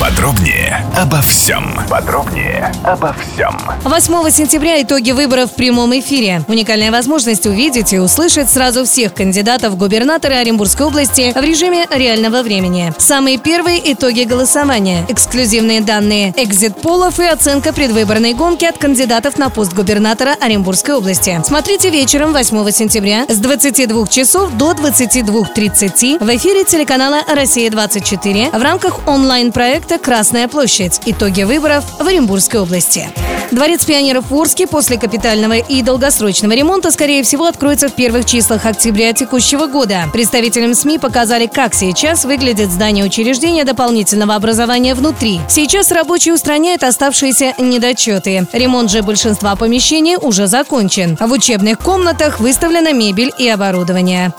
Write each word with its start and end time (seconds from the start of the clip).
Подробнее 0.00 0.86
обо 0.96 1.20
всем. 1.22 1.76
Подробнее 1.90 2.72
обо 2.84 3.12
всем. 3.14 3.58
8 3.82 4.30
сентября 4.30 4.80
итоги 4.80 5.10
выборов 5.10 5.50
в 5.50 5.54
прямом 5.56 5.98
эфире. 5.98 6.42
Уникальная 6.46 6.92
возможность 6.92 7.46
увидеть 7.46 7.92
и 7.92 7.98
услышать 7.98 8.48
сразу 8.48 8.84
всех 8.84 9.12
кандидатов 9.12 9.72
в 9.72 9.76
губернаторы 9.76 10.34
Оренбургской 10.34 10.86
области 10.86 11.32
в 11.36 11.42
режиме 11.42 11.84
реального 11.90 12.42
времени. 12.42 12.92
Самые 12.98 13.38
первые 13.38 13.92
итоги 13.92 14.22
голосования, 14.22 15.04
эксклюзивные 15.08 15.80
данные 15.80 16.32
экзит-полов 16.36 17.18
и 17.18 17.24
оценка 17.24 17.72
предвыборной 17.72 18.34
гонки 18.34 18.66
от 18.66 18.78
кандидатов 18.78 19.36
на 19.36 19.50
пост 19.50 19.72
губернатора 19.72 20.36
Оренбургской 20.40 20.94
области. 20.94 21.40
Смотрите 21.44 21.90
вечером 21.90 22.32
8 22.32 22.70
сентября 22.70 23.24
с 23.28 23.38
22 23.38 24.06
часов 24.06 24.52
до 24.52 24.72
22.30 24.72 26.24
в 26.24 26.36
эфире 26.36 26.64
телеканала 26.64 27.20
«Россия-24» 27.26 28.56
в 28.56 28.62
рамках 28.62 29.08
онлайн-проекта 29.08 29.87
«Красная 29.96 30.48
площадь. 30.48 31.00
Итоги 31.06 31.44
выборов 31.44 31.84
в 31.98 32.06
Оренбургской 32.06 32.60
области». 32.60 33.08
Дворец 33.50 33.84
пионеров 33.86 34.30
в 34.30 34.34
Орске 34.34 34.66
после 34.66 34.98
капитального 34.98 35.54
и 35.54 35.80
долгосрочного 35.80 36.52
ремонта, 36.52 36.90
скорее 36.90 37.22
всего, 37.22 37.46
откроется 37.46 37.88
в 37.88 37.94
первых 37.94 38.26
числах 38.26 38.66
октября 38.66 39.14
текущего 39.14 39.66
года. 39.66 40.04
Представителям 40.12 40.74
СМИ 40.74 40.98
показали, 40.98 41.46
как 41.46 41.72
сейчас 41.72 42.26
выглядит 42.26 42.70
здание 42.70 43.06
учреждения 43.06 43.64
дополнительного 43.64 44.34
образования 44.34 44.94
внутри. 44.94 45.40
Сейчас 45.48 45.90
рабочие 45.90 46.34
устраняют 46.34 46.82
оставшиеся 46.82 47.54
недочеты. 47.58 48.46
Ремонт 48.52 48.90
же 48.90 49.02
большинства 49.02 49.56
помещений 49.56 50.16
уже 50.16 50.46
закончен. 50.46 51.16
В 51.18 51.32
учебных 51.32 51.78
комнатах 51.78 52.40
выставлена 52.40 52.92
мебель 52.92 53.32
и 53.38 53.48
оборудование. 53.48 54.34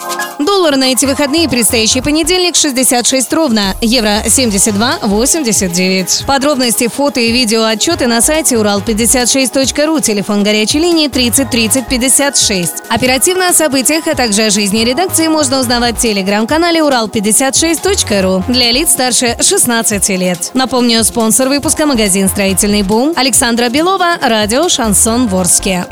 Доллар 0.60 0.76
на 0.76 0.92
эти 0.92 1.06
выходные 1.06 1.48
предстоящий 1.48 2.02
понедельник 2.02 2.58
66 2.58 3.32
ровно, 3.32 3.78
евро 3.80 4.24
72,89. 4.26 6.26
Подробности, 6.26 6.90
фото 6.90 7.22
и 7.22 7.32
видео 7.32 7.64
отчеты 7.64 8.08
на 8.08 8.20
сайте 8.20 8.58
урал56.ру, 8.58 10.02
телефон 10.02 10.44
горячей 10.44 10.80
линии 10.80 11.08
30 11.08 11.50
30 11.50 11.88
56. 11.88 12.74
Оперативно 12.90 13.48
о 13.48 13.54
событиях, 13.54 14.06
а 14.08 14.16
также 14.16 14.42
о 14.42 14.50
жизни 14.50 14.84
редакции 14.84 15.30
можно 15.30 15.62
узнавать 15.62 15.96
в 15.96 16.02
телеграм-канале 16.02 16.82
урал56.ру 16.82 18.44
для 18.50 18.74
лиц 18.74 18.92
старше 18.92 19.38
16 19.40 20.10
лет. 20.10 20.52
Напомню, 20.56 21.06
спонсор 21.06 21.48
выпуска 21.48 21.86
магазин 21.86 22.28
«Строительный 22.28 22.84
бум» 22.84 23.14
Александра 23.16 23.70
Белова, 23.70 24.18
радио 24.22 24.68
«Шансон 24.68 25.30
Ворске». 25.30 25.86